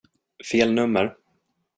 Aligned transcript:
Fel 0.51 0.73
nummer. 0.77 1.13